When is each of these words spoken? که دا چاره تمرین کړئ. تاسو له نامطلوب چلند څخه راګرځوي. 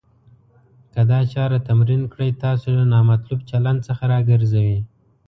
که 0.93 1.01
دا 1.09 1.19
چاره 1.33 1.59
تمرین 1.67 2.01
کړئ. 2.11 2.29
تاسو 2.43 2.67
له 2.77 2.85
نامطلوب 2.93 3.39
چلند 3.49 3.79
څخه 3.87 4.03
راګرځوي. 4.13 4.79